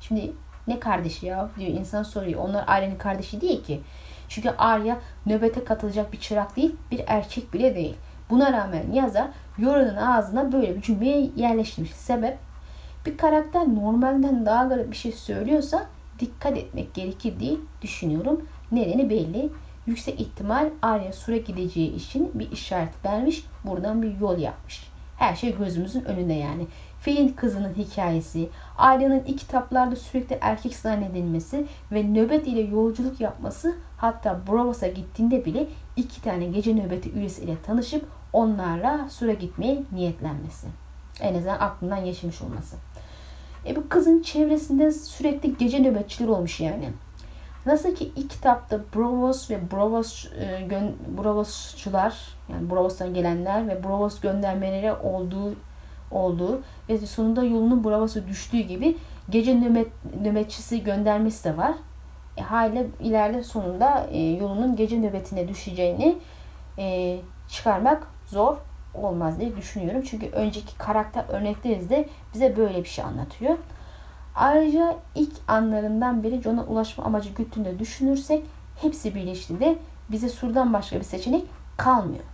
[0.00, 0.32] Şimdi
[0.66, 2.48] ne kardeşi ya diyor insan soruyor.
[2.48, 3.80] Onlar Arya'nın kardeşi değil ki.
[4.28, 7.96] Çünkü Arya nöbete katılacak bir çırak değil, bir erkek bile değil.
[8.30, 11.90] Buna rağmen yazar Yora'nın ağzına böyle bir cümleyi yerleştirmiş.
[11.90, 12.38] Sebep
[13.06, 15.86] bir karakter normalden daha garip bir şey söylüyorsa
[16.18, 18.48] dikkat etmek gerekir diye düşünüyorum.
[18.72, 19.50] Nedeni belli.
[19.88, 23.44] Yüksek ihtimal Arya Sur'a gideceği için bir işaret vermiş.
[23.64, 24.88] Buradan bir yol yapmış.
[25.18, 26.66] Her şey gözümüzün önünde yani.
[27.00, 28.48] Filin kızının hikayesi,
[28.78, 35.66] Arya'nın ilk kitaplarda sürekli erkek zannedilmesi ve nöbet ile yolculuk yapması hatta Bravos'a gittiğinde bile
[35.96, 40.66] iki tane gece nöbeti üyesi ile tanışıp onlarla Sur'a gitmeye niyetlenmesi.
[41.20, 42.76] En azından aklından geçmiş olması.
[43.66, 46.88] E bu kızın çevresinde sürekli gece nöbetçiler olmuş yani.
[47.68, 52.14] Nasıl ki ilk kitapta Bravos ve Bravos e, gön, Bravosçular
[52.48, 55.54] yani Bravos'tan gelenler ve Bravos göndermeleri olduğu
[56.10, 58.96] olduğu ve sonunda yolunun Bravos'a düştüğü gibi
[59.30, 59.88] gece nöbet,
[60.22, 61.72] nöbetçisi göndermesi de var.
[62.36, 66.18] E, hala ileride sonunda e, yolunun gece nöbetine düşeceğini
[66.78, 68.56] e, çıkarmak zor
[68.94, 70.02] olmaz diye düşünüyorum.
[70.10, 73.56] Çünkü önceki karakter örnekleri de bize böyle bir şey anlatıyor.
[74.38, 78.44] Ayrıca ilk anlarından beri John'a ulaşma amacı güttüğünde düşünürsek
[78.76, 79.78] hepsi birleştiğinde
[80.10, 81.44] bize Sur'dan başka bir seçenek
[81.76, 82.24] kalmıyor.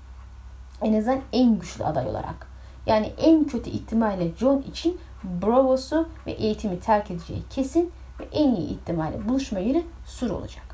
[0.82, 2.46] En azından en güçlü aday olarak.
[2.86, 8.68] Yani en kötü ihtimalle John için Bravos'u ve eğitimi terk edeceği kesin ve en iyi
[8.68, 10.64] ihtimalle buluşma yeri Sur olacak.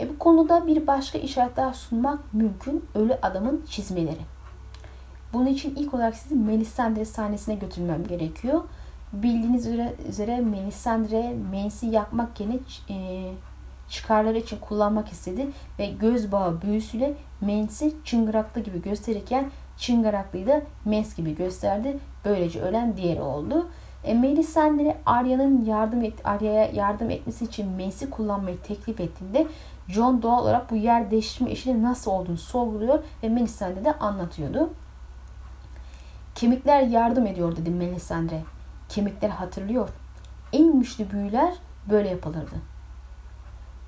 [0.00, 2.84] E bu konuda bir başka işaret daha sunmak mümkün.
[2.94, 4.22] Ölü adamın çizmeleri.
[5.32, 8.62] Bunun için ilk olarak sizi Melisandre sahnesine götürmem gerekiyor.
[9.12, 12.58] Bildiğiniz üzere, üzere Melisandre Mens'i yakmak yerine
[12.90, 13.22] e,
[13.88, 15.46] çıkarları için kullanmak istedi
[15.78, 21.98] ve göz bağı büyüsüyle Mens'i çıngıraklı gibi gösterirken çıngıraklıyı da Mens gibi gösterdi.
[22.24, 23.66] Böylece ölen diğeri oldu.
[24.04, 29.46] E, Melisandre Arya'nın yardım et, Arya'ya yardım etmesi için Mens'i kullanmayı teklif ettiğinde
[29.88, 34.70] John doğal olarak bu yer değiştirme işinin nasıl olduğunu sorguluyor ve Melisandre de anlatıyordu.
[36.34, 38.42] Kemikler yardım ediyor dedi Melisandre.
[38.90, 39.88] Kemikler hatırlıyor.
[40.52, 41.54] En güçlü büyüler
[41.90, 42.54] böyle yapılırdı.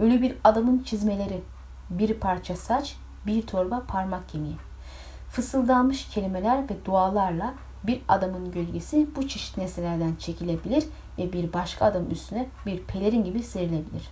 [0.01, 1.43] Ölü bir adamın çizmeleri,
[1.91, 4.57] bir parça saç, bir torba parmak kemiği.
[5.31, 10.85] Fısıldanmış kelimeler ve dualarla bir adamın gölgesi bu çeşit nesnelerden çekilebilir
[11.19, 14.09] ve bir başka adam üstüne bir pelerin gibi serilebilir.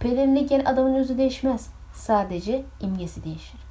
[0.00, 1.70] Pelerinliken adamın özü değişmez.
[1.94, 3.67] Sadece imgesi değişir.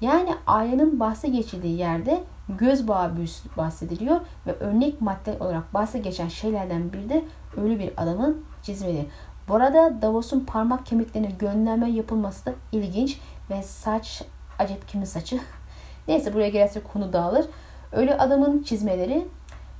[0.00, 3.12] Yani ayanın bahse geçildiği yerde göz bağı
[3.56, 7.24] bahsediliyor ve örnek madde olarak bahse geçen şeylerden biri de
[7.56, 9.06] ölü bir adamın çizmeli.
[9.48, 14.22] Bu arada Davos'un parmak kemiklerine gönderme yapılması da ilginç ve saç
[14.58, 15.40] acep kimin saçı?
[16.08, 17.46] Neyse buraya gelirse konu dağılır.
[17.92, 19.28] Ölü adamın çizmeleri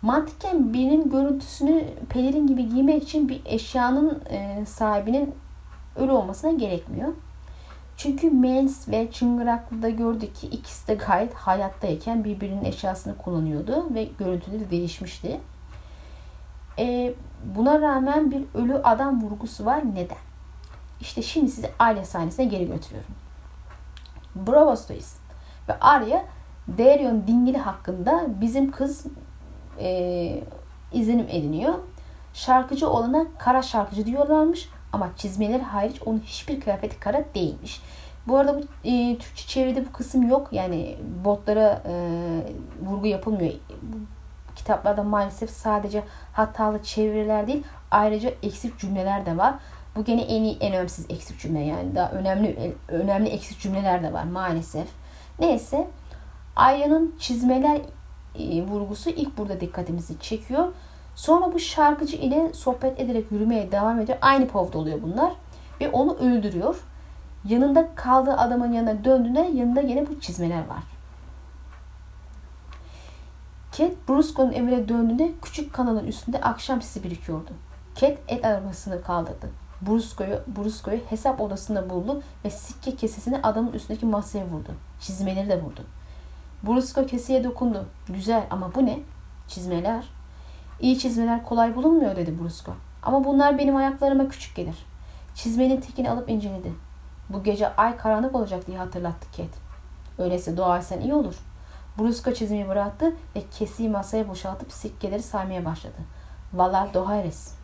[0.02, 5.34] mantıken birinin görüntüsünü pelerin gibi giymek için bir eşyanın e, sahibinin
[5.96, 7.12] ölü olmasına gerekmiyor.
[7.96, 14.60] Çünkü Mens ve Çıngıraklı'da gördük ki ikisi de gayet hayattayken birbirinin eşyasını kullanıyordu ve görüntüleri
[14.60, 15.40] de değişmişti.
[16.78, 17.14] E,
[17.56, 19.82] buna rağmen bir ölü adam vurgusu var.
[19.94, 20.16] Neden?
[21.00, 23.10] İşte şimdi sizi aile sahnesine geri götürüyorum.
[24.34, 25.16] Bravos'tayız.
[25.68, 26.24] Ve Arya
[26.68, 29.06] Derion Dingili hakkında bizim kız
[29.80, 30.42] e,
[30.92, 31.74] izlenim ediniyor.
[32.34, 34.68] Şarkıcı olana kara şarkıcı diyorlarmış.
[34.92, 37.82] Ama çizmeleri hariç onun hiçbir kıyafeti kara değilmiş.
[38.26, 40.48] Bu arada bu e, Türkçe çeviride bu kısım yok.
[40.52, 41.94] Yani botlara e,
[42.82, 43.52] vurgu yapılmıyor.
[43.82, 43.96] Bu
[44.56, 49.54] kitaplarda maalesef sadece hatalı çeviriler değil ayrıca eksik cümleler de var.
[49.96, 54.12] Bu gene en iyi, en önemsiz eksik cümle yani daha önemli önemli eksik cümleler de
[54.12, 54.88] var maalesef.
[55.38, 55.88] Neyse
[56.56, 57.80] Arya'nın çizmeler
[58.38, 60.68] e, vurgusu ilk burada dikkatimizi çekiyor.
[61.16, 64.18] Sonra bu şarkıcı ile sohbet ederek yürümeye devam ediyor.
[64.20, 65.32] Aynı povda oluyor bunlar.
[65.80, 66.76] Ve onu öldürüyor.
[67.44, 70.82] Yanında kaldığı adamın yanına döndüğünde yanında yine bu çizmeler var.
[73.72, 77.50] Cat Brusco'nun evine döndüğünde küçük kanalın üstünde akşam sisi birikiyordu.
[77.94, 79.50] Cat et arabasını kaldırdı.
[79.82, 84.72] Brusko'yu Brusko'yu hesap odasında buldu ve sikke kesesini adamın üstündeki masaya vurdu.
[85.00, 85.80] Çizmeleri de vurdu.
[86.62, 87.86] Brusko keseye dokundu.
[88.08, 88.98] Güzel ama bu ne?
[89.48, 90.15] Çizmeler.
[90.80, 92.72] İyi çizmeler kolay bulunmuyor dedi Brusko.
[93.02, 94.86] Ama bunlar benim ayaklarıma küçük gelir.
[95.34, 96.72] Çizmenin tekini alıp inceledi.
[97.28, 99.58] Bu gece ay karanlık olacak diye hatırlattı Kate.
[100.18, 101.34] Öyleyse doğarsan iyi olur.
[101.98, 105.96] Brusko çizmeyi bıraktı ve kesiyi masaya boşaltıp sikkeleri saymaya başladı.
[106.52, 107.54] Valar Dohares.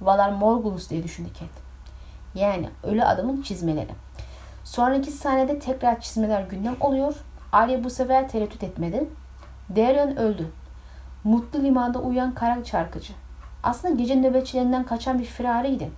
[0.00, 1.66] Valar Morgulus diye düşündü Kate.
[2.34, 3.92] Yani ölü adamın çizmeleri.
[4.64, 7.14] Sonraki sahnede tekrar çizmeler gündem oluyor.
[7.52, 9.08] Arya bu sefer tereddüt etmedi.
[9.76, 10.52] Darion öldü.
[11.26, 13.12] Mutlu limanda uyuyan kara çarkıcı.
[13.62, 15.90] Aslında gece nöbetçilerinden kaçan bir firariydi.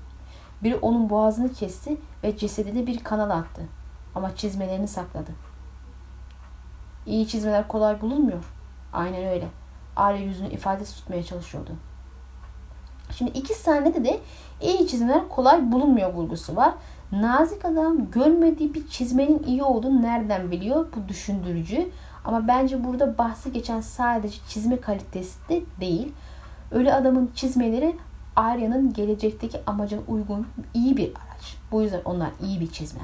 [0.63, 3.63] Biri onun boğazını kesti ve cesedini bir kanala attı.
[4.15, 5.31] Ama çizmelerini sakladı.
[7.07, 8.45] İyi çizmeler kolay bulunmuyor.
[8.93, 9.49] Aynen öyle.
[9.97, 11.71] Arya yüzünü ifadesi tutmaya çalışıyordu.
[13.15, 14.21] Şimdi iki sahnede de
[14.61, 16.75] iyi çizmeler kolay bulunmuyor vurgusu var.
[17.13, 20.87] Nazik adam görmediği bir çizmenin iyi olduğunu nereden biliyor?
[20.97, 21.91] Bu düşündürücü.
[22.29, 26.13] Ama bence burada bahsi geçen sadece çizme kalitesi de değil.
[26.71, 27.97] Ölü adamın çizmeleri
[28.37, 31.57] Arya'nın gelecekteki amacına uygun iyi bir araç.
[31.73, 33.01] Bu yüzden onlar iyi bir çizme.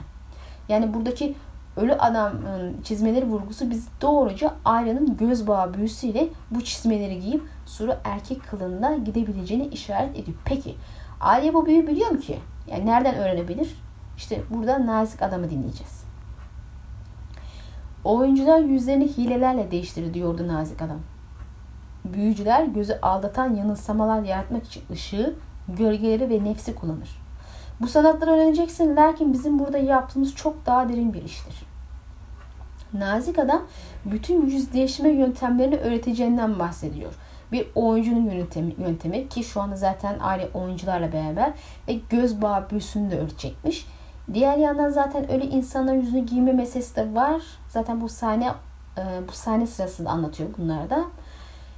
[0.68, 1.34] Yani buradaki
[1.76, 8.42] ölü adamın çizmeleri vurgusu biz doğruca Arya'nın göz bağı büyüsüyle bu çizmeleri giyip suru erkek
[8.42, 10.38] kılığında gidebileceğini işaret ediyor.
[10.44, 10.74] Peki
[11.20, 12.38] Arya bu büyü biliyor mu ki?
[12.66, 13.74] Yani nereden öğrenebilir?
[14.16, 16.03] İşte burada nazik adamı dinleyeceğiz.
[18.04, 20.98] Oyuncular yüzlerini hilelerle değiştirir diyordu nazik adam.
[22.04, 25.34] Büyücüler gözü aldatan yanılsamalar yaratmak için ışığı,
[25.68, 27.24] gölgeleri ve nefsi kullanır.
[27.80, 31.54] Bu sanatları öğreneceksin lakin bizim burada yaptığımız çok daha derin bir iştir.
[32.92, 33.62] Nazik adam
[34.04, 37.12] bütün yüz değişme yöntemlerini öğreteceğinden bahsediyor.
[37.52, 41.52] Bir oyuncunun yöntemi, yöntemi ki şu anda zaten aile oyuncularla beraber
[41.88, 43.86] ve göz bağı büyüsünü de öğretecekmiş.
[44.34, 47.42] Diğer yandan zaten öyle insanların yüzünü giyme meselesi de var.
[47.74, 48.52] Zaten bu sahne
[48.98, 51.04] e, bu sahne sırasında anlatıyor bunları da.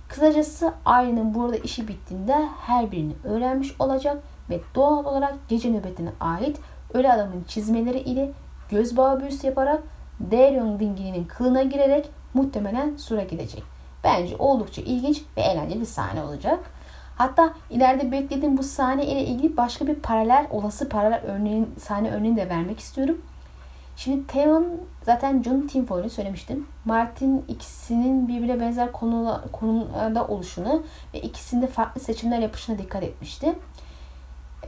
[0.09, 6.61] Kısacası Arya'nın burada işi bittiğinde her birini öğrenmiş olacak ve doğal olarak gece nöbetine ait
[6.95, 8.33] ölü adamın çizmeleri ile
[8.71, 9.83] göz bağı büyüsü yaparak
[10.31, 13.63] Daerion dingilinin kılına girerek muhtemelen Sur'a gidecek.
[14.05, 16.59] Bence oldukça ilginç ve eğlenceli bir sahne olacak.
[17.17, 22.37] Hatta ileride beklediğim bu sahne ile ilgili başka bir paralel, olası paralel örneğin, sahne örneğini
[22.37, 23.19] de vermek istiyorum.
[23.97, 26.67] Şimdi Theon zaten John Tinfoil'ü söylemiştim.
[26.85, 30.83] Martin ikisinin birbirine benzer konula, konumda oluşunu
[31.15, 33.55] ve ikisinde farklı seçimler yapışına dikkat etmişti.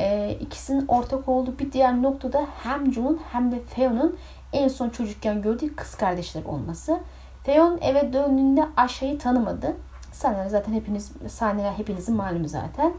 [0.00, 4.16] Ee, ikisinin ortak olduğu bir diğer noktada hem Jon'un hem de Theon'un
[4.52, 7.00] en son çocukken gördüğü kız kardeşler olması.
[7.44, 9.76] Theon eve döndüğünde Aşa'yı tanımadı.
[10.12, 12.92] Sahneler zaten hepiniz sahneler hepinizin malumu zaten.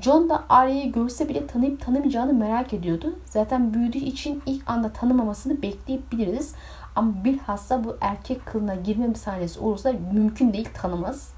[0.00, 3.18] John da Arya'yı görse bile tanıyıp tanımayacağını merak ediyordu.
[3.24, 6.54] Zaten büyüdüğü için ilk anda tanımamasını bekleyebiliriz.
[6.96, 11.32] Ama bilhassa bu erkek kılına girme sahnesi olursa mümkün değil tanımaz.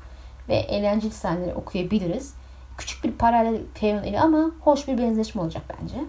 [0.48, 2.34] Ve eğlenceli sahneleri okuyabiliriz.
[2.78, 6.04] Küçük bir paralel Theon ile ama hoş bir benzeşme olacak bence.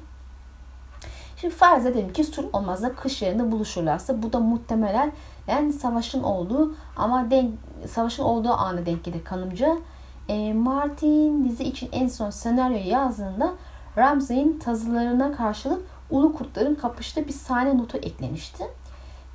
[1.42, 5.12] Şimdi farz edelim ki sur olmaz da kış yerinde buluşurlarsa bu da muhtemelen
[5.48, 7.54] yani savaşın olduğu ama denk,
[7.88, 9.78] savaşın olduğu anı denk gelir kanımca.
[10.30, 13.54] E, Martin dizi için en son senaryo yazdığında
[13.98, 18.64] Ramsay'in tazılarına karşılık ulu kurtların kapıştığı bir sahne notu eklemişti.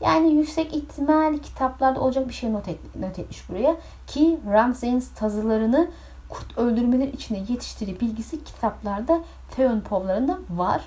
[0.00, 3.76] Yani yüksek ihtimal kitaplarda olacak bir şey not, et, not etmiş buraya.
[4.06, 5.88] Ki Ramsay'in tazılarını
[6.28, 9.20] kurt öldürmeler içinde yetiştirdiği bilgisi kitaplarda
[9.56, 10.82] Theon povlarında var.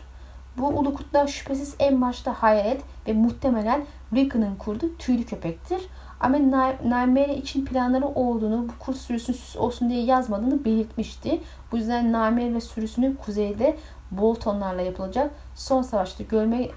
[0.58, 5.82] Bu ulu kurtlar şüphesiz en başta hayalet ve muhtemelen Rickon'ın kurduğu tüylü köpektir.
[6.20, 6.38] Ama
[6.84, 11.42] Naimere için planları olduğunu, bu kurt sürüsünün süs olsun diye yazmadığını belirtmişti.
[11.72, 13.78] Bu yüzden Naimere ve sürüsünün kuzeyde
[14.12, 16.70] Boltonlarla yapılacak son savaşta görme,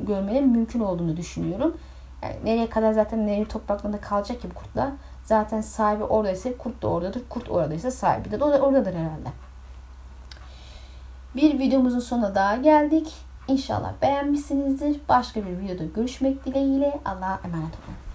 [0.00, 1.76] görmenin mümkün olduğunu düşünüyorum.
[2.22, 4.88] Yani nereye kadar zaten nereye topraklarında kalacak ki bu kurtlar.
[5.24, 7.22] Zaten sahibi oradaysa kurt da oradadır.
[7.28, 9.28] Kurt oradaysa sahibi de oradadır herhalde.
[11.36, 13.14] Bir videomuzun sonuna daha geldik.
[13.48, 15.00] İnşallah beğenmişsinizdir.
[15.08, 17.00] Başka bir videoda görüşmek dileğiyle.
[17.04, 18.05] Allah'a emanet olun.